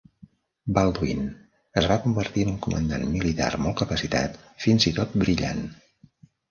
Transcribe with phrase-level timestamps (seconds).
[0.77, 1.21] Baldwin
[1.81, 5.67] es va convertir en un comandant militar molt capacitat, fins i tot brillant.